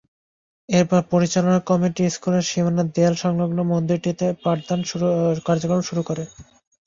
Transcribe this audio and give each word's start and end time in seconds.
এরপর 0.69 0.99
পরিচালনা 1.11 1.59
কমিটি 1.67 2.03
স্কুলের 2.15 2.43
সীমানা 2.43 2.83
দেয়াল-সংলগ্ন 2.95 3.59
মন্দিরটিতে 3.71 4.25
পাঠদান 4.43 4.79
কার্যক্রম 5.47 5.81
শুরু 5.89 6.01
করে। 6.09 6.23